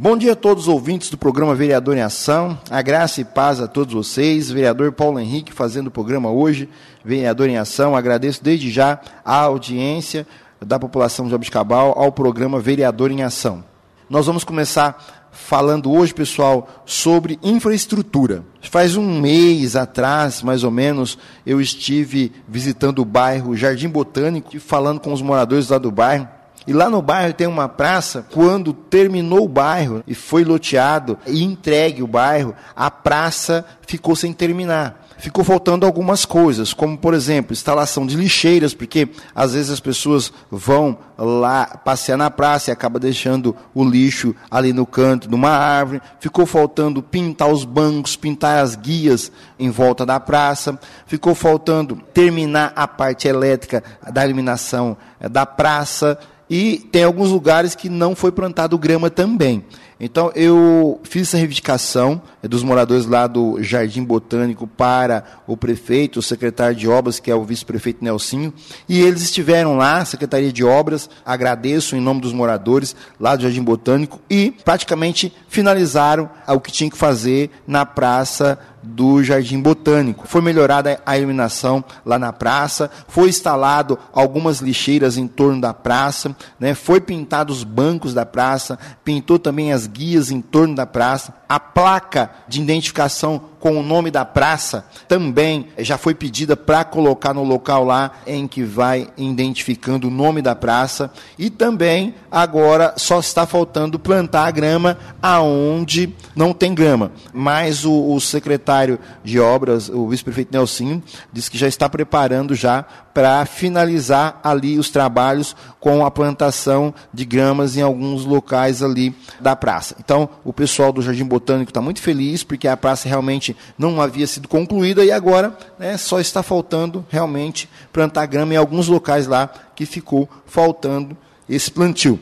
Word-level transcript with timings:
Bom 0.00 0.16
dia 0.16 0.34
a 0.34 0.36
todos 0.36 0.68
os 0.68 0.68
ouvintes 0.68 1.10
do 1.10 1.18
programa 1.18 1.56
Vereador 1.56 1.96
em 1.96 2.02
Ação. 2.02 2.56
A 2.70 2.80
graça 2.80 3.20
e 3.20 3.24
paz 3.24 3.60
a 3.60 3.66
todos 3.66 3.92
vocês. 3.92 4.48
Vereador 4.48 4.92
Paulo 4.92 5.18
Henrique 5.18 5.52
fazendo 5.52 5.88
o 5.88 5.90
programa 5.90 6.30
hoje. 6.30 6.68
Vereador 7.04 7.48
em 7.48 7.58
Ação. 7.58 7.96
Agradeço 7.96 8.40
desde 8.40 8.70
já 8.70 9.00
a 9.24 9.40
audiência 9.40 10.24
da 10.64 10.78
população 10.78 11.26
de 11.26 11.34
Abiscabal 11.34 11.94
ao 11.98 12.12
programa 12.12 12.60
Vereador 12.60 13.10
em 13.10 13.24
Ação. 13.24 13.64
Nós 14.08 14.24
vamos 14.24 14.44
começar 14.44 15.28
falando 15.32 15.90
hoje, 15.90 16.14
pessoal, 16.14 16.68
sobre 16.86 17.36
infraestrutura. 17.42 18.44
Faz 18.60 18.94
um 18.94 19.20
mês 19.20 19.74
atrás, 19.74 20.44
mais 20.44 20.62
ou 20.62 20.70
menos, 20.70 21.18
eu 21.44 21.60
estive 21.60 22.30
visitando 22.46 23.00
o 23.00 23.04
bairro 23.04 23.56
Jardim 23.56 23.88
Botânico 23.88 24.54
e 24.54 24.60
falando 24.60 25.00
com 25.00 25.12
os 25.12 25.20
moradores 25.20 25.70
lá 25.70 25.78
do 25.78 25.90
bairro 25.90 26.37
e 26.68 26.72
lá 26.74 26.90
no 26.90 27.00
bairro 27.00 27.32
tem 27.32 27.46
uma 27.46 27.66
praça, 27.66 28.26
quando 28.30 28.74
terminou 28.74 29.46
o 29.46 29.48
bairro 29.48 30.04
e 30.06 30.14
foi 30.14 30.44
loteado 30.44 31.16
e 31.26 31.42
entregue 31.42 32.02
o 32.02 32.06
bairro, 32.06 32.54
a 32.76 32.90
praça 32.90 33.64
ficou 33.86 34.14
sem 34.14 34.34
terminar 34.34 35.08
ficou 35.18 35.44
faltando 35.44 35.84
algumas 35.84 36.24
coisas, 36.24 36.72
como 36.72 36.96
por 36.96 37.12
exemplo, 37.12 37.52
instalação 37.52 38.06
de 38.06 38.16
lixeiras, 38.16 38.72
porque 38.72 39.08
às 39.34 39.52
vezes 39.52 39.70
as 39.70 39.80
pessoas 39.80 40.32
vão 40.50 40.96
lá 41.18 41.66
passear 41.84 42.16
na 42.16 42.30
praça 42.30 42.70
e 42.70 42.72
acaba 42.72 43.00
deixando 43.00 43.54
o 43.74 43.84
lixo 43.84 44.34
ali 44.50 44.72
no 44.72 44.86
canto 44.86 45.28
de 45.28 45.34
uma 45.34 45.50
árvore. 45.50 46.00
Ficou 46.20 46.46
faltando 46.46 47.02
pintar 47.02 47.48
os 47.48 47.64
bancos, 47.64 48.16
pintar 48.16 48.62
as 48.62 48.76
guias 48.76 49.32
em 49.58 49.70
volta 49.70 50.06
da 50.06 50.20
praça. 50.20 50.78
Ficou 51.06 51.34
faltando 51.34 51.96
terminar 52.14 52.72
a 52.76 52.86
parte 52.86 53.26
elétrica 53.26 53.82
da 54.12 54.24
iluminação 54.24 54.96
eh, 55.20 55.28
da 55.28 55.44
praça 55.44 56.18
e 56.48 56.78
tem 56.90 57.04
alguns 57.04 57.30
lugares 57.30 57.74
que 57.74 57.88
não 57.88 58.14
foi 58.14 58.32
plantado 58.32 58.78
grama 58.78 59.10
também. 59.10 59.64
Então 60.00 60.30
eu 60.34 61.00
fiz 61.02 61.28
essa 61.28 61.36
reivindicação 61.36 62.22
dos 62.42 62.62
moradores 62.62 63.04
lá 63.04 63.26
do 63.26 63.60
Jardim 63.60 64.04
Botânico 64.04 64.66
para 64.66 65.24
o 65.46 65.56
prefeito, 65.56 66.20
o 66.20 66.22
secretário 66.22 66.76
de 66.76 66.88
obras, 66.88 67.18
que 67.18 67.30
é 67.30 67.34
o 67.34 67.42
vice-prefeito 67.42 68.04
Nelsinho, 68.04 68.52
e 68.88 69.00
eles 69.00 69.22
estiveram 69.22 69.76
lá, 69.76 70.04
Secretaria 70.04 70.52
de 70.52 70.64
Obras, 70.64 71.10
agradeço 71.26 71.96
em 71.96 72.00
nome 72.00 72.20
dos 72.20 72.32
moradores 72.32 72.94
lá 73.18 73.34
do 73.34 73.42
Jardim 73.42 73.62
Botânico, 73.62 74.20
e 74.30 74.52
praticamente 74.64 75.34
finalizaram 75.48 76.30
o 76.46 76.60
que 76.60 76.70
tinha 76.70 76.90
que 76.90 76.96
fazer 76.96 77.50
na 77.66 77.84
praça 77.84 78.56
do 78.88 79.22
Jardim 79.22 79.60
Botânico. 79.60 80.26
Foi 80.26 80.40
melhorada 80.40 81.00
a 81.04 81.16
iluminação 81.18 81.84
lá 82.04 82.18
na 82.18 82.32
praça, 82.32 82.90
foi 83.06 83.28
instalado 83.28 83.98
algumas 84.12 84.60
lixeiras 84.60 85.16
em 85.18 85.26
torno 85.26 85.60
da 85.60 85.74
praça, 85.74 86.34
né? 86.58 86.74
foi 86.74 87.00
pintado 87.00 87.52
os 87.52 87.64
bancos 87.64 88.14
da 88.14 88.24
praça, 88.24 88.78
pintou 89.04 89.38
também 89.38 89.72
as 89.72 89.86
guias 89.86 90.30
em 90.30 90.40
torno 90.40 90.74
da 90.74 90.86
praça, 90.86 91.34
a 91.48 91.60
placa 91.60 92.30
de 92.48 92.60
identificação 92.60 93.40
com 93.58 93.78
o 93.78 93.82
nome 93.82 94.10
da 94.10 94.24
praça 94.24 94.86
também 95.06 95.68
já 95.78 95.98
foi 95.98 96.14
pedida 96.14 96.56
para 96.56 96.84
colocar 96.84 97.34
no 97.34 97.42
local 97.42 97.84
lá 97.84 98.12
em 98.26 98.46
que 98.46 98.62
vai 98.62 99.08
identificando 99.16 100.08
o 100.08 100.10
nome 100.10 100.42
da 100.42 100.54
praça 100.54 101.10
e 101.38 101.50
também 101.50 102.14
agora 102.30 102.94
só 102.96 103.20
está 103.20 103.46
faltando 103.46 103.98
plantar 103.98 104.46
a 104.46 104.50
grama 104.50 104.98
aonde 105.20 106.14
não 106.34 106.52
tem 106.52 106.74
grama. 106.74 107.12
Mas 107.32 107.84
o, 107.84 108.12
o 108.14 108.20
secretário 108.20 108.98
de 109.24 109.40
obras, 109.40 109.88
o 109.88 110.08
vice-prefeito 110.08 110.52
Nelsinho, 110.52 111.02
disse 111.32 111.50
que 111.50 111.58
já 111.58 111.68
está 111.68 111.88
preparando 111.88 112.54
já 112.54 112.84
para 113.18 113.44
finalizar 113.46 114.38
ali 114.44 114.78
os 114.78 114.90
trabalhos 114.90 115.56
com 115.80 116.06
a 116.06 116.10
plantação 116.10 116.94
de 117.12 117.24
gramas 117.24 117.76
em 117.76 117.82
alguns 117.82 118.24
locais 118.24 118.80
ali 118.80 119.12
da 119.40 119.56
praça. 119.56 119.96
Então, 119.98 120.28
o 120.44 120.52
pessoal 120.52 120.92
do 120.92 121.02
Jardim 121.02 121.24
Botânico 121.24 121.70
está 121.70 121.80
muito 121.80 122.00
feliz 122.00 122.44
porque 122.44 122.68
a 122.68 122.76
praça 122.76 123.08
realmente 123.08 123.56
não 123.76 124.00
havia 124.00 124.24
sido 124.24 124.46
concluída 124.46 125.04
e 125.04 125.10
agora 125.10 125.52
né, 125.80 125.96
só 125.96 126.20
está 126.20 126.44
faltando 126.44 127.04
realmente 127.08 127.68
plantar 127.92 128.24
grama 128.26 128.54
em 128.54 128.56
alguns 128.56 128.86
locais 128.86 129.26
lá 129.26 129.50
que 129.74 129.84
ficou 129.84 130.28
faltando 130.46 131.16
esse 131.48 131.72
plantio. 131.72 132.20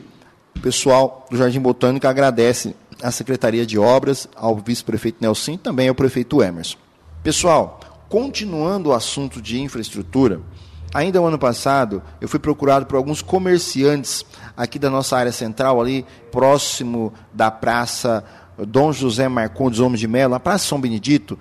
O 0.55 0.59
pessoal 0.59 1.27
do 1.29 1.37
Jardim 1.37 1.59
Botânico 1.59 2.07
agradece 2.07 2.75
à 3.03 3.11
Secretaria 3.11 3.67
de 3.67 3.77
Obras, 3.77 4.27
ao 4.35 4.55
vice-prefeito 4.55 5.19
Nelson 5.21 5.51
e 5.51 5.57
também 5.59 5.89
ao 5.89 5.93
prefeito 5.93 6.41
Emerson. 6.41 6.77
Pessoal, 7.21 7.79
continuando 8.09 8.89
o 8.89 8.93
assunto 8.93 9.39
de 9.39 9.61
infraestrutura, 9.61 10.41
Ainda 10.93 11.21
o 11.21 11.25
ano 11.25 11.37
passado, 11.37 12.01
eu 12.21 12.27
fui 12.27 12.39
procurado 12.39 12.85
por 12.85 12.95
alguns 12.95 13.21
comerciantes 13.21 14.25
aqui 14.55 14.79
da 14.79 14.89
nossa 14.89 15.17
área 15.17 15.31
central, 15.31 15.81
ali 15.81 16.05
próximo 16.31 17.13
da 17.33 17.51
Praça 17.51 18.23
Dom 18.57 18.91
José 18.91 19.27
Marcondes 19.27 19.79
Homens 19.79 19.99
de 19.99 20.07
Melo, 20.07 20.33
a 20.33 20.39
Praça 20.39 20.65
São 20.65 20.79
Benedito, 20.79 21.37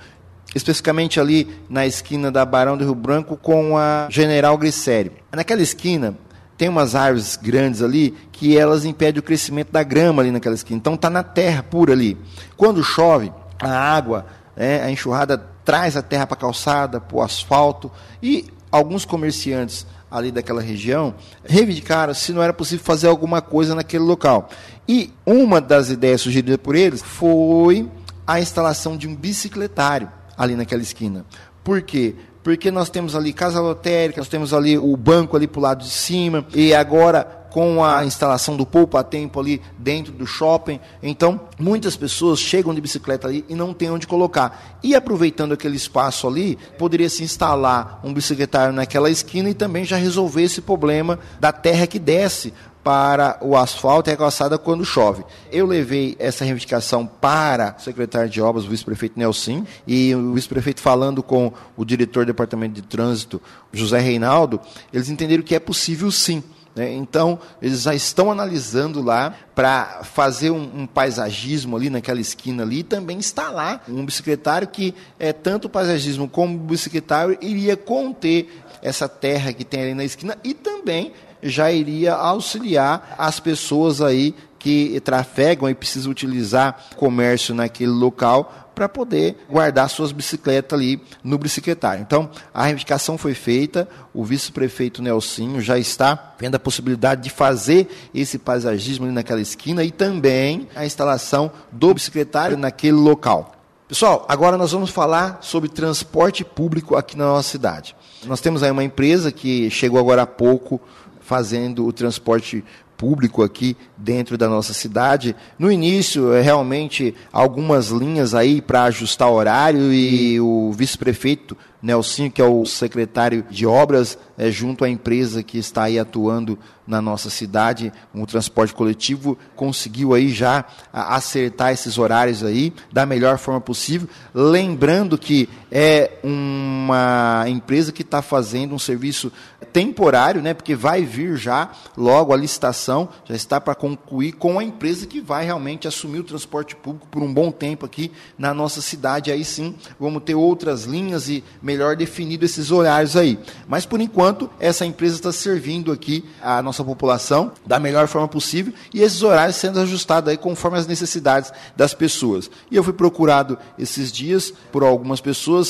especificamente 0.54 1.20
ali 1.20 1.48
na 1.68 1.86
esquina 1.86 2.30
da 2.30 2.44
Barão 2.44 2.76
do 2.76 2.84
Rio 2.84 2.94
Branco 2.94 3.36
com 3.36 3.78
a 3.78 4.08
General 4.10 4.56
Grissério. 4.58 5.12
Naquela 5.32 5.62
esquina 5.62 6.16
tem 6.58 6.68
umas 6.68 6.94
árvores 6.94 7.36
grandes 7.36 7.82
ali 7.82 8.14
que 8.32 8.56
elas 8.56 8.84
impedem 8.84 9.20
o 9.20 9.22
crescimento 9.22 9.70
da 9.70 9.82
grama 9.82 10.22
ali 10.22 10.30
naquela 10.30 10.54
esquina. 10.54 10.78
Então 10.78 10.94
está 10.94 11.08
na 11.08 11.22
terra 11.22 11.62
pura 11.62 11.92
ali. 11.92 12.18
Quando 12.56 12.82
chove, 12.82 13.32
a 13.60 13.70
água, 13.70 14.26
né, 14.56 14.82
a 14.82 14.90
enxurrada 14.90 15.38
traz 15.64 15.96
a 15.96 16.02
terra 16.02 16.26
para 16.26 16.36
a 16.36 16.40
calçada, 16.40 17.00
para 17.00 17.16
o 17.16 17.22
asfalto 17.22 17.90
e 18.22 18.46
alguns 18.76 19.04
comerciantes 19.04 19.87
ali 20.10 20.31
daquela 20.31 20.60
região 20.60 21.14
reivindicaram 21.44 22.14
se 22.14 22.32
não 22.32 22.42
era 22.42 22.53
possível 22.53 22.84
fazer 22.84 23.09
alguma 23.09 23.41
coisa 23.42 23.75
naquele 23.75 24.04
local. 24.04 24.48
E 24.88 25.12
uma 25.25 25.60
das 25.60 25.91
ideias 25.91 26.20
sugeridas 26.20 26.59
por 26.59 26.76
eles 26.76 27.03
foi 27.03 27.88
a 28.26 28.41
instalação 28.41 28.97
de 28.97 29.09
um 29.09 29.14
bicicletário 29.14 30.10
ali 30.37 30.54
naquela 30.54 30.82
esquina. 30.82 31.25
Por 31.64 31.82
quê? 31.82 32.14
Porque 32.42 32.70
nós 32.70 32.88
temos 32.88 33.16
ali 33.16 33.32
casa 33.32 33.60
lotérica, 33.60 34.20
nós 34.20 34.28
temos 34.28 34.54
ali 34.54 34.78
o 34.78 34.97
banco 34.97 35.37
ali 35.37 35.48
para 35.48 35.58
o 35.58 35.62
lado 35.62 35.82
de 35.82 35.91
cima, 35.91 36.47
e 36.54 36.72
agora 36.72 37.35
com 37.56 37.83
a 37.83 38.05
instalação 38.05 38.55
do 38.55 38.67
poupa 38.67 39.03
tempo 39.03 39.41
ali 39.41 39.62
dentro 39.78 40.12
do 40.12 40.27
shopping. 40.27 40.78
Então, 41.03 41.41
muitas 41.59 41.97
pessoas 41.97 42.39
chegam 42.39 42.75
de 42.75 42.83
bicicleta 42.83 43.27
ali 43.27 43.47
e 43.49 43.55
não 43.55 43.72
tem 43.72 43.91
onde 43.91 44.06
colocar. 44.06 44.78
E 44.83 44.94
aproveitando 44.94 45.53
aquele 45.53 45.75
espaço 45.75 46.28
ali, 46.28 46.59
poderia 46.77 47.09
se 47.09 47.25
instalar 47.25 47.99
um 48.05 48.12
bicicletário 48.12 48.75
naquela 48.75 49.09
esquina 49.09 49.49
e 49.49 49.55
também 49.55 49.87
já 49.87 49.97
resolver 49.97 50.43
esse 50.43 50.61
problema 50.61 51.19
da 51.41 51.50
terra 51.50 51.87
que 51.87 51.99
desce 51.99 52.53
para 52.84 53.39
o 53.41 53.56
asfalto 53.56 54.11
e 54.11 54.12
a 54.12 54.17
calçada 54.19 54.59
quando 54.59 54.84
chove. 54.84 55.25
Eu 55.50 55.65
levei 55.65 56.15
essa 56.19 56.44
reivindicação 56.44 57.06
para 57.06 57.75
o 57.78 57.83
secretário 57.83 58.28
de 58.28 58.38
obras, 58.38 58.67
o 58.67 58.69
vice-prefeito 58.69 59.19
Nelson, 59.19 59.65
e 59.87 60.15
o 60.15 60.34
vice-prefeito 60.34 60.83
falando 60.83 61.23
com 61.23 61.50
o 61.75 61.87
diretor 61.87 62.27
do 62.27 62.28
departamento 62.28 62.75
de 62.75 62.83
trânsito, 62.83 63.41
José 63.73 63.99
Reinaldo, 63.99 64.61
eles 64.93 65.09
entenderam 65.09 65.43
que 65.43 65.55
é 65.55 65.59
possível 65.59 66.11
sim. 66.11 66.44
Né? 66.76 66.92
Então, 66.92 67.38
eles 67.60 67.82
já 67.82 67.94
estão 67.94 68.31
analisando 68.31 69.03
lá 69.03 69.34
para 69.54 70.03
fazer 70.04 70.50
um, 70.50 70.82
um, 70.82 70.87
paisagismo 70.87 71.75
ali 71.75 71.88
naquela 71.88 72.20
esquina 72.20 72.62
ali 72.62 72.81
e 72.81 72.84
também 72.84 73.16
instalar 73.16 73.82
um 73.88 74.04
bicicletário 74.04 74.69
que 74.69 74.94
é 75.19 75.32
tanto 75.32 75.70
paisagismo 75.70 76.28
como 76.28 76.59
bicicletário 76.59 77.38
iria 77.41 77.78
conter 77.78 78.62
essa 78.82 79.09
terra 79.09 79.54
que 79.54 79.64
tem 79.64 79.82
ali 79.82 79.94
na 79.94 80.04
esquina 80.04 80.37
e 80.44 80.53
também 80.53 81.12
já 81.42 81.72
iria 81.72 82.14
auxiliar 82.14 83.14
as 83.16 83.41
pessoas 83.41 84.03
aí 84.03 84.34
que 84.59 85.00
trafegam 85.00 85.69
e 85.69 85.75
precisam 85.75 86.11
utilizar 86.11 86.87
comércio 86.97 87.55
naquele 87.55 87.91
local 87.91 88.67
para 88.77 88.89
poder 88.91 89.39
guardar 89.49 89.89
suas 89.89 90.12
bicicletas 90.12 90.78
ali 90.78 91.00
no 91.25 91.39
bicicletário. 91.39 92.03
Então, 92.03 92.28
a 92.53 92.65
reivindicação 92.65 93.17
foi 93.17 93.33
feita, 93.33 93.89
o 94.12 94.22
vice-prefeito 94.22 95.00
Nelsinho 95.00 95.62
já 95.62 95.78
está 95.78 96.34
vendo 96.39 96.56
a 96.56 96.59
possibilidade 96.59 97.22
de 97.22 97.31
fazer 97.31 97.89
esse 98.15 98.39
paisagismo 98.39 99.06
ali 99.06 99.15
naquela 99.15 99.41
esquina 99.41 99.83
e 99.83 99.91
também 99.91 100.69
a 100.77 100.84
instalação 100.84 101.50
do 101.73 101.94
bicicletário 101.94 102.59
naquele 102.59 102.99
local. 102.99 103.55
Pessoal, 103.88 104.26
agora 104.29 104.59
nós 104.59 104.73
vamos 104.73 104.91
falar 104.91 105.38
sobre 105.41 105.70
transporte 105.70 106.44
público 106.44 106.97
aqui 106.97 107.17
na 107.17 107.25
nossa 107.25 107.49
cidade. 107.49 107.97
Nós 108.26 108.41
temos 108.43 108.62
aí 108.62 108.70
uma 108.70 108.85
empresa 108.85 109.32
que 109.32 109.70
chegou 109.70 109.99
agora 109.99 110.23
há 110.23 110.26
pouco 110.26 110.81
fazendo 111.20 111.87
o 111.87 111.93
transporte 111.93 112.64
público 112.96 113.43
aqui 113.43 113.76
dentro 113.96 114.37
da 114.37 114.48
nossa 114.48 114.72
cidade. 114.72 115.37
No 115.58 115.70
início, 115.70 116.32
é 116.32 116.40
realmente 116.40 117.14
algumas 117.32 117.88
linhas 117.88 118.34
aí 118.34 118.60
para 118.60 118.84
ajustar 118.84 119.31
horário 119.31 119.93
e 119.93 120.40
o 120.40 120.72
vice-prefeito 120.72 121.56
Nelsinho, 121.82 122.31
que 122.32 122.40
é 122.40 122.44
o 122.44 122.64
secretário 122.64 123.44
de 123.48 123.64
obras, 123.66 124.19
é, 124.37 124.50
junto 124.50 124.84
à 124.84 124.88
empresa 124.88 125.43
que 125.43 125.56
está 125.56 125.84
aí 125.84 125.98
atuando 125.98 126.58
na 126.87 127.00
nossa 127.00 127.31
cidade, 127.31 127.93
o 128.14 128.26
transporte 128.26 128.75
coletivo 128.75 129.37
conseguiu 129.54 130.14
aí 130.14 130.28
já 130.28 130.64
acertar 130.92 131.72
esses 131.72 131.99
horários 131.99 132.42
aí 132.42 132.72
da 132.92 133.04
melhor 133.04 133.38
forma 133.38 133.60
possível, 133.60 134.08
lembrando 134.32 135.19
que 135.19 135.49
é 135.78 136.11
uma 136.25 137.44
empresa 137.49 137.93
que 137.93 138.00
está 138.00 138.23
fazendo 138.23 138.75
um 138.75 138.78
serviço 138.78 139.31
temporário, 139.75 140.40
né, 140.40 140.55
porque 140.55 140.75
vai 140.75 141.05
vir 141.05 141.37
já 141.37 141.70
logo 141.94 142.32
a 142.32 142.37
licitação, 142.37 143.11
já 143.26 143.34
está 143.34 143.61
para 143.61 143.75
concluir 143.75 144.32
com 144.32 144.58
a 144.58 144.64
empresa 144.64 145.06
que 145.06 145.20
vai 145.20 145.44
realmente 145.44 145.87
assumir 145.87 146.20
o 146.20 146.25
transporte 146.25 146.75
público 146.75 147.06
por 147.08 147.23
um 147.23 147.31
bom 147.31 147.50
tempo 147.50 147.84
aqui 147.84 148.11
na 148.38 148.55
nossa 148.55 148.81
cidade. 148.81 149.31
Aí 149.31 149.44
sim, 149.44 149.75
vamos 150.00 150.23
ter 150.23 150.34
outras 150.34 150.84
linhas 150.84 151.28
e 151.28 151.44
melhor 151.61 151.94
definido 151.94 152.46
esses 152.46 152.70
horários 152.70 153.14
aí. 153.14 153.38
Mas 153.69 153.84
por 153.84 154.00
enquanto, 154.00 154.49
essa 154.58 154.87
empresa 154.87 155.17
está 155.17 155.31
servindo 155.31 155.93
aqui 155.93 156.25
a 156.40 156.62
nossa 156.62 156.82
população 156.82 157.52
da 157.67 157.78
melhor 157.78 158.08
forma 158.08 158.28
possível 158.28 158.73
e 158.94 159.02
esses 159.02 159.23
horários 159.23 159.56
sendo 159.56 159.78
ajustados 159.78 160.31
aí 160.31 160.38
conforme 160.38 160.78
as 160.78 160.87
necessidades 160.87 161.52
das 161.76 161.93
pessoas. 161.93 162.50
E 162.70 162.76
eu 162.76 162.82
fui 162.82 162.94
procurado 162.94 163.58
esses 163.78 164.11
dias 164.11 164.55
por 164.73 164.82
algumas 164.82 165.20
pessoas 165.20 165.65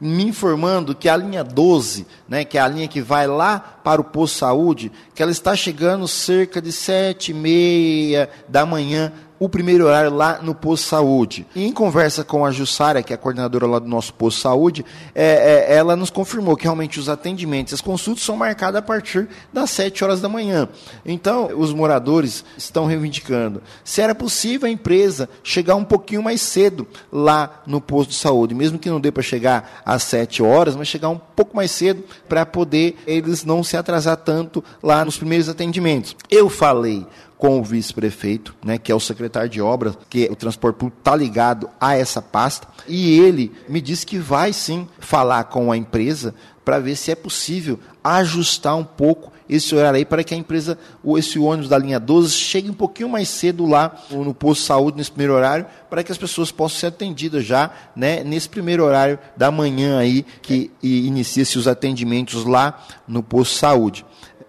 me 0.00 0.24
informando 0.24 0.94
que 0.94 1.08
a 1.08 1.16
linha 1.16 1.42
12, 1.42 2.06
né, 2.28 2.44
que 2.44 2.58
é 2.58 2.60
a 2.60 2.68
linha 2.68 2.86
que 2.86 3.00
vai 3.00 3.26
lá 3.26 3.58
para 3.58 4.00
o 4.00 4.04
posto 4.04 4.38
saúde, 4.38 4.92
que 5.14 5.22
ela 5.22 5.32
está 5.32 5.56
chegando 5.56 6.06
cerca 6.06 6.60
de 6.60 6.70
sete 6.70 7.30
e 7.30 7.34
meia 7.34 8.28
da 8.48 8.66
manhã 8.66 9.12
o 9.38 9.48
primeiro 9.48 9.86
horário 9.86 10.14
lá 10.14 10.40
no 10.42 10.54
posto 10.54 10.86
saúde. 10.86 11.46
E 11.54 11.64
em 11.64 11.72
conversa 11.72 12.24
com 12.24 12.44
a 12.44 12.50
Jussara, 12.50 13.02
que 13.02 13.12
é 13.12 13.16
a 13.16 13.18
coordenadora 13.18 13.66
lá 13.66 13.78
do 13.78 13.88
nosso 13.88 14.14
posto 14.14 14.40
saúde, 14.40 14.84
é, 15.14 15.66
é, 15.68 15.76
ela 15.76 15.96
nos 15.96 16.10
confirmou 16.10 16.56
que 16.56 16.64
realmente 16.64 16.98
os 16.98 17.08
atendimentos, 17.08 17.74
as 17.74 17.80
consultas 17.80 18.24
são 18.24 18.36
marcadas 18.36 18.78
a 18.78 18.82
partir 18.82 19.28
das 19.52 19.70
7 19.70 20.04
horas 20.04 20.20
da 20.20 20.28
manhã. 20.28 20.68
Então, 21.04 21.50
os 21.56 21.72
moradores 21.72 22.44
estão 22.56 22.86
reivindicando 22.86 23.62
se 23.84 24.00
era 24.00 24.14
possível 24.14 24.68
a 24.68 24.70
empresa 24.70 25.28
chegar 25.42 25.74
um 25.74 25.84
pouquinho 25.84 26.22
mais 26.22 26.40
cedo 26.40 26.86
lá 27.12 27.62
no 27.66 27.80
posto 27.80 28.10
de 28.10 28.16
saúde, 28.16 28.54
mesmo 28.54 28.78
que 28.78 28.90
não 28.90 29.00
dê 29.00 29.10
para 29.10 29.22
chegar 29.22 29.82
às 29.84 30.02
7 30.04 30.42
horas, 30.42 30.76
mas 30.76 30.88
chegar 30.88 31.08
um 31.08 31.18
pouco 31.18 31.54
mais 31.56 31.70
cedo 31.70 32.02
para 32.28 32.46
poder 32.46 32.96
eles 33.06 33.44
não 33.44 33.62
se 33.62 33.76
atrasar 33.76 34.16
tanto 34.16 34.62
lá 34.82 35.04
nos 35.04 35.16
primeiros 35.16 35.48
atendimentos. 35.48 36.16
Eu 36.30 36.48
falei 36.48 37.06
com 37.38 37.60
o 37.60 37.62
vice-prefeito, 37.62 38.54
né, 38.64 38.78
que 38.78 38.90
é 38.90 38.94
o 38.94 39.00
secretário 39.00 39.48
de 39.48 39.60
obras, 39.60 39.96
que 40.08 40.28
o 40.30 40.36
transporte 40.36 40.76
público 40.76 40.98
está 40.98 41.14
ligado 41.14 41.68
a 41.80 41.96
essa 41.96 42.22
pasta, 42.22 42.66
e 42.88 43.18
ele 43.18 43.52
me 43.68 43.80
disse 43.80 44.06
que 44.06 44.18
vai 44.18 44.52
sim 44.52 44.88
falar 44.98 45.44
com 45.44 45.70
a 45.70 45.76
empresa 45.76 46.34
para 46.64 46.78
ver 46.78 46.96
se 46.96 47.10
é 47.10 47.14
possível 47.14 47.78
ajustar 48.02 48.76
um 48.76 48.84
pouco 48.84 49.32
esse 49.48 49.74
horário 49.74 49.98
aí 49.98 50.04
para 50.04 50.24
que 50.24 50.34
a 50.34 50.36
empresa, 50.36 50.76
ou 51.04 51.16
esse 51.16 51.38
ônibus 51.38 51.68
da 51.68 51.78
linha 51.78 52.00
12, 52.00 52.32
chegue 52.32 52.68
um 52.68 52.74
pouquinho 52.74 53.08
mais 53.08 53.28
cedo 53.28 53.64
lá 53.64 53.94
no 54.10 54.34
posto 54.34 54.62
de 54.62 54.66
saúde, 54.66 54.96
nesse 54.96 55.10
primeiro 55.10 55.34
horário, 55.34 55.66
para 55.88 56.02
que 56.02 56.10
as 56.10 56.18
pessoas 56.18 56.50
possam 56.50 56.80
ser 56.80 56.86
atendidas 56.86 57.44
já 57.44 57.70
né, 57.94 58.24
nesse 58.24 58.48
primeiro 58.48 58.84
horário 58.84 59.18
da 59.36 59.50
manhã 59.50 59.98
aí, 59.98 60.24
que 60.42 60.70
inicia-se 60.82 61.58
os 61.58 61.68
atendimentos 61.68 62.44
lá 62.44 62.84
no 63.06 63.22
posto 63.22 63.52
de 63.52 63.58
saúde. 63.58 64.06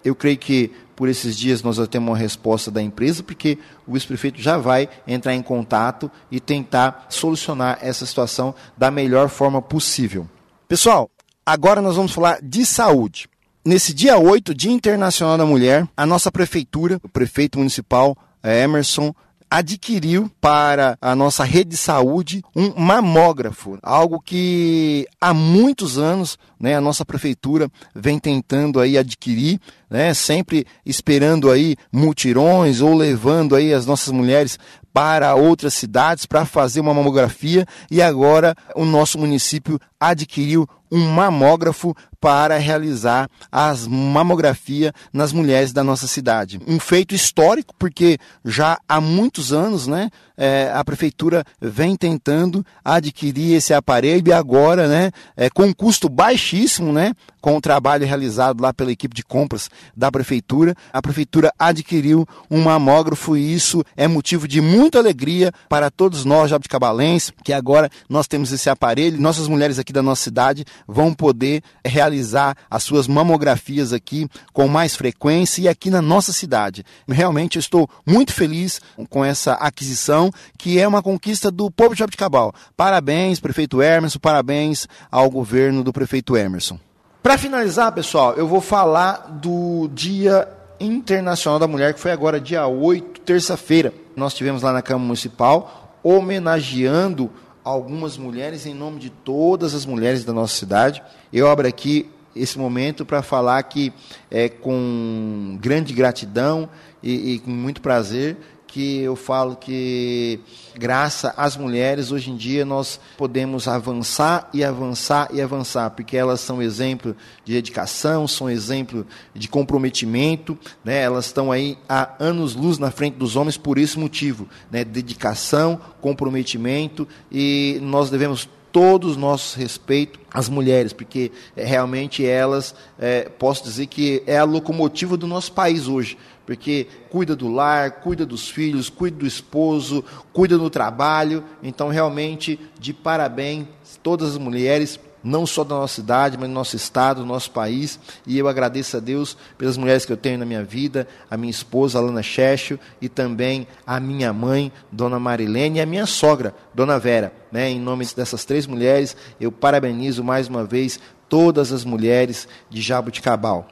Eu 0.07 0.15
creio 0.15 0.37
que 0.37 0.71
por 0.95 1.09
esses 1.09 1.37
dias 1.37 1.61
nós 1.61 1.75
vamos 1.75 1.89
ter 1.89 1.97
uma 1.97 2.17
resposta 2.17 2.71
da 2.71 2.81
empresa, 2.81 3.21
porque 3.21 3.59
o 3.85 3.93
vice-prefeito 3.93 4.41
já 4.41 4.57
vai 4.57 4.89
entrar 5.05 5.35
em 5.35 5.41
contato 5.41 6.09
e 6.31 6.39
tentar 6.39 7.07
solucionar 7.09 7.77
essa 7.81 8.05
situação 8.05 8.55
da 8.77 8.89
melhor 8.89 9.29
forma 9.29 9.61
possível. 9.61 10.27
Pessoal, 10.67 11.11
agora 11.45 11.81
nós 11.81 11.97
vamos 11.97 12.13
falar 12.13 12.39
de 12.41 12.65
saúde. 12.65 13.29
Nesse 13.65 13.93
dia 13.93 14.17
8, 14.17 14.55
Dia 14.55 14.71
Internacional 14.71 15.37
da 15.37 15.45
Mulher, 15.45 15.85
a 15.95 16.05
nossa 16.05 16.31
prefeitura, 16.31 17.01
o 17.03 17.09
prefeito 17.09 17.59
municipal 17.59 18.17
eh, 18.41 18.63
Emerson 18.63 19.13
adquiriu 19.49 20.29
para 20.41 20.97
a 21.01 21.15
nossa 21.15 21.43
rede 21.43 21.71
de 21.71 21.77
saúde 21.77 22.43
um 22.55 22.73
mamógrafo, 22.79 23.77
algo 23.81 24.19
que 24.19 25.07
há 25.19 25.33
muitos 25.33 25.97
anos 25.97 26.37
né, 26.59 26.75
a 26.75 26.81
nossa 26.81 27.05
prefeitura 27.05 27.69
vem 27.95 28.19
tentando 28.19 28.79
aí 28.79 28.97
adquirir, 28.97 29.59
né, 29.89 30.13
sempre 30.13 30.65
esperando 30.85 31.49
aí 31.49 31.75
mutirões 31.91 32.81
ou 32.81 32.95
levando 32.95 33.55
aí 33.55 33.73
as 33.73 33.85
nossas 33.85 34.11
mulheres 34.11 34.57
para 34.97 35.35
outras 35.35 35.75
cidades 35.75 36.25
para 36.25 36.43
fazer 36.43 36.79
uma 36.79 36.91
mamografia 36.91 37.67
e 37.91 38.01
agora 38.01 38.55
o 38.75 38.83
nosso 38.83 39.19
município 39.19 39.79
adquiriu 39.99 40.67
um 40.91 41.05
mamógrafo 41.07 41.95
para 42.19 42.57
realizar 42.57 43.29
as 43.51 43.85
mamografia 43.85 44.91
nas 45.13 45.31
mulheres 45.31 45.71
da 45.71 45.83
nossa 45.83 46.07
cidade. 46.07 46.59
Um 46.67 46.79
feito 46.79 47.13
histórico, 47.13 47.73
porque 47.77 48.17
já 48.43 48.79
há 48.87 48.99
muitos 48.99 49.53
anos 49.53 49.85
né, 49.85 50.09
é, 50.35 50.71
a 50.73 50.83
prefeitura 50.83 51.43
vem 51.61 51.95
tentando 51.95 52.65
adquirir 52.83 53.53
esse 53.53 53.73
aparelho 53.73 54.29
e 54.29 54.33
agora, 54.33 54.87
né, 54.87 55.11
é, 55.35 55.49
com 55.49 55.63
um 55.63 55.73
custo 55.73 56.09
baixíssimo, 56.09 56.91
né, 56.91 57.13
com 57.39 57.55
o 57.55 57.61
trabalho 57.61 58.05
realizado 58.05 58.61
lá 58.61 58.73
pela 58.73 58.91
equipe 58.91 59.15
de 59.15 59.23
compras 59.23 59.69
da 59.95 60.11
prefeitura, 60.11 60.75
a 60.91 61.01
prefeitura 61.01 61.51
adquiriu 61.57 62.25
um 62.49 62.63
mamógrafo 62.63 63.37
e 63.37 63.53
isso 63.53 63.83
é 63.95 64.07
motivo 64.07 64.47
de 64.47 64.59
muita 64.87 64.99
alegria 64.99 65.51
para 65.67 65.91
todos 65.91 66.23
nós 66.23 66.49
jabuticabalenses, 66.49 67.33
que 67.43 67.51
agora 67.51 67.89
nós 68.07 68.25
temos 68.25 68.53
esse 68.53 68.69
aparelho, 68.69 69.19
nossas 69.19 69.49
mulheres 69.49 69.77
aqui 69.77 69.91
da 69.91 70.01
nossa 70.01 70.23
cidade 70.23 70.63
vão 70.87 71.13
poder 71.13 71.61
realizar 71.85 72.55
as 72.71 72.83
suas 72.83 73.05
mamografias 73.05 73.91
aqui 73.91 74.29
com 74.53 74.65
mais 74.69 74.95
frequência 74.95 75.61
e 75.61 75.67
aqui 75.67 75.89
na 75.89 76.01
nossa 76.01 76.31
cidade. 76.31 76.85
Realmente 77.05 77.57
eu 77.57 77.59
estou 77.59 77.89
muito 78.05 78.31
feliz 78.31 78.79
com 79.09 79.25
essa 79.25 79.53
aquisição, 79.55 80.31
que 80.57 80.79
é 80.79 80.87
uma 80.87 81.03
conquista 81.03 81.51
do 81.51 81.69
povo 81.69 81.93
de 81.93 81.99
Jabuticabal. 81.99 82.53
Parabéns, 82.77 83.41
prefeito 83.41 83.81
Emerson, 83.81 84.19
parabéns 84.19 84.87
ao 85.11 85.29
governo 85.29 85.83
do 85.83 85.91
prefeito 85.91 86.37
Emerson. 86.37 86.79
Para 87.21 87.37
finalizar, 87.37 87.91
pessoal, 87.91 88.35
eu 88.35 88.47
vou 88.47 88.61
falar 88.61 89.27
do 89.41 89.89
Dia 89.93 90.47
Internacional 90.79 91.59
da 91.59 91.67
Mulher, 91.67 91.93
que 91.93 91.99
foi 91.99 92.11
agora 92.11 92.39
dia 92.39 92.65
8, 92.65 93.16
terça-feira. 93.27 93.93
Nós 94.15 94.33
tivemos 94.33 94.61
lá 94.61 94.71
na 94.71 94.81
Câmara 94.81 95.05
Municipal 95.05 95.99
homenageando 96.01 97.29
algumas 97.61 98.17
mulheres 98.17 98.65
em 98.65 98.73
nome 98.73 98.99
de 99.01 99.09
todas 99.09 99.75
as 99.75 99.85
mulheres 99.85 100.23
da 100.23 100.31
nossa 100.31 100.55
cidade. 100.55 101.03
Eu 101.33 101.49
abro 101.49 101.67
aqui 101.67 102.09
esse 102.33 102.57
momento 102.57 103.05
para 103.05 103.21
falar 103.21 103.61
que 103.63 103.91
é 104.31 104.47
com 104.47 105.57
grande 105.59 105.93
gratidão 105.93 106.69
e, 107.03 107.33
e 107.33 107.39
com 107.39 107.51
muito 107.51 107.81
prazer 107.81 108.37
que 108.77 108.99
eu 108.99 109.15
falo 109.15 109.55
que, 109.55 110.39
graças 110.75 111.33
às 111.35 111.57
mulheres, 111.57 112.11
hoje 112.11 112.29
em 112.29 112.37
dia 112.37 112.63
nós 112.63 112.99
podemos 113.17 113.67
avançar 113.67 114.51
e 114.53 114.63
avançar 114.63 115.29
e 115.33 115.41
avançar, 115.41 115.89
porque 115.89 116.15
elas 116.15 116.41
são 116.41 116.61
exemplo 116.61 117.15
de 117.43 117.53
dedicação, 117.53 118.27
são 118.27 118.47
exemplo 118.47 119.03
de 119.33 119.47
comprometimento, 119.47 120.55
né? 120.85 121.01
elas 121.01 121.25
estão 121.25 121.51
aí 121.51 121.75
há 121.89 122.13
anos-luz 122.19 122.77
na 122.77 122.91
frente 122.91 123.15
dos 123.15 123.35
homens 123.35 123.57
por 123.57 123.79
esse 123.79 123.97
motivo, 123.97 124.47
né? 124.69 124.83
dedicação, 124.83 125.81
comprometimento, 125.99 127.07
e 127.31 127.79
nós 127.81 128.11
devemos 128.11 128.47
todos 128.77 129.13
os 129.13 129.17
nossos 129.17 129.55
respeito 129.55 130.19
às 130.31 130.47
mulheres, 130.47 130.93
porque 130.93 131.31
é, 131.55 131.65
realmente 131.65 132.23
elas, 132.23 132.75
é, 132.99 133.23
posso 133.23 133.63
dizer 133.63 133.87
que 133.87 134.21
é 134.27 134.37
a 134.37 134.43
locomotiva 134.43 135.17
do 135.17 135.25
nosso 135.25 135.51
país 135.51 135.87
hoje 135.87 136.15
porque 136.45 136.87
cuida 137.09 137.35
do 137.35 137.49
lar, 137.49 137.99
cuida 137.99 138.25
dos 138.25 138.47
filhos, 138.47 138.89
cuida 138.89 139.17
do 139.17 139.27
esposo, 139.27 140.01
cuida 140.31 140.57
do 140.57 140.69
trabalho. 140.69 141.43
Então, 141.61 141.89
realmente, 141.89 142.57
de 142.79 142.93
parabéns 142.93 143.67
todas 144.01 144.29
as 144.31 144.37
mulheres, 144.37 144.97
não 145.23 145.45
só 145.45 145.63
da 145.63 145.75
nossa 145.75 145.95
cidade, 145.95 146.37
mas 146.37 146.47
do 146.47 146.53
nosso 146.53 146.75
estado, 146.75 147.21
do 147.21 147.25
nosso 147.25 147.51
país. 147.51 147.99
E 148.25 148.37
eu 148.37 148.47
agradeço 148.47 148.97
a 148.97 148.99
Deus 148.99 149.37
pelas 149.57 149.77
mulheres 149.77 150.05
que 150.05 150.11
eu 150.11 150.17
tenho 150.17 150.39
na 150.39 150.45
minha 150.45 150.63
vida, 150.63 151.07
a 151.29 151.37
minha 151.37 151.51
esposa, 151.51 151.99
Alana 151.99 152.23
Checho, 152.23 152.79
e 153.01 153.09
também 153.09 153.67
a 153.85 153.99
minha 153.99 154.31
mãe, 154.31 154.71
Dona 154.91 155.19
Marilene, 155.19 155.79
e 155.79 155.81
a 155.81 155.85
minha 155.85 156.05
sogra, 156.05 156.55
Dona 156.73 156.99
Vera. 156.99 157.33
Né? 157.51 157.69
Em 157.69 157.79
nome 157.79 158.05
dessas 158.15 158.45
três 158.45 158.67
mulheres, 158.67 159.15
eu 159.39 159.51
parabenizo 159.51 160.23
mais 160.23 160.47
uma 160.47 160.63
vez 160.63 160.99
todas 161.29 161.71
as 161.71 161.83
mulheres 161.83 162.47
de 162.69 162.81
Jabuticabal. 162.81 163.67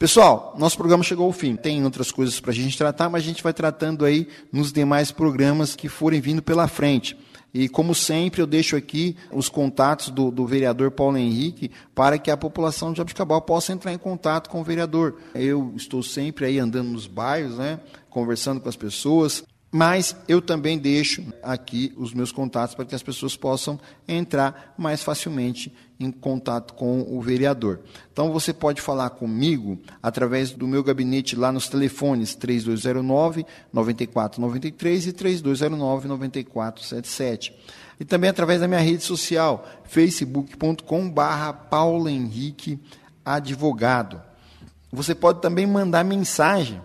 Pessoal, 0.00 0.54
nosso 0.58 0.78
programa 0.78 1.04
chegou 1.04 1.26
ao 1.26 1.32
fim. 1.32 1.56
Tem 1.56 1.84
outras 1.84 2.10
coisas 2.10 2.40
para 2.40 2.52
a 2.52 2.54
gente 2.54 2.78
tratar, 2.78 3.10
mas 3.10 3.22
a 3.22 3.26
gente 3.26 3.42
vai 3.42 3.52
tratando 3.52 4.06
aí 4.06 4.26
nos 4.50 4.72
demais 4.72 5.12
programas 5.12 5.76
que 5.76 5.90
forem 5.90 6.22
vindo 6.22 6.40
pela 6.40 6.66
frente. 6.66 7.18
E, 7.52 7.68
como 7.68 7.94
sempre, 7.94 8.40
eu 8.40 8.46
deixo 8.46 8.76
aqui 8.76 9.16
os 9.32 9.48
contatos 9.48 10.10
do, 10.10 10.30
do, 10.30 10.46
vereador 10.46 10.90
Paulo 10.90 11.16
Henrique 11.16 11.70
para 11.94 12.18
que 12.18 12.30
a 12.30 12.36
população 12.36 12.92
de 12.92 12.98
Jabuticabal 12.98 13.42
possa 13.42 13.72
entrar 13.72 13.92
em 13.92 13.98
contato 13.98 14.48
com 14.48 14.60
o 14.60 14.64
vereador. 14.64 15.16
Eu 15.34 15.72
estou 15.76 16.02
sempre 16.02 16.46
aí 16.46 16.58
andando 16.58 16.90
nos 16.90 17.06
bairros, 17.06 17.58
né, 17.58 17.80
conversando 18.08 18.60
com 18.60 18.68
as 18.68 18.76
pessoas, 18.76 19.42
Mas 19.72 20.16
eu 20.26 20.42
também 20.42 20.76
deixo 20.76 21.24
aqui 21.42 21.92
os 21.96 22.12
meus 22.12 22.32
contatos 22.32 22.74
para 22.74 22.84
que 22.84 22.94
as 22.94 23.04
pessoas 23.04 23.36
possam 23.36 23.78
entrar 24.08 24.74
mais 24.76 25.02
facilmente 25.02 25.72
em 25.98 26.10
contato 26.10 26.74
com 26.74 27.02
o 27.02 27.20
vereador. 27.20 27.80
Então 28.12 28.32
você 28.32 28.52
pode 28.52 28.80
falar 28.80 29.10
comigo 29.10 29.78
através 30.02 30.50
do 30.50 30.66
meu 30.66 30.82
gabinete 30.82 31.36
lá 31.36 31.52
nos 31.52 31.68
telefones 31.68 32.34
3209 32.34 33.46
9493 33.72 35.06
e 35.06 35.12
3209 35.12 36.08
9477. 36.08 37.54
E 38.00 38.04
também 38.04 38.30
através 38.30 38.60
da 38.60 38.66
minha 38.66 38.80
rede 38.80 39.04
social, 39.04 39.68
facebook.com/barra 39.84 41.52
Paulo 41.52 42.08
Henrique 42.08 42.80
Advogado. 43.24 44.20
Você 44.90 45.14
pode 45.14 45.40
também 45.40 45.66
mandar 45.66 46.02
mensagem 46.02 46.80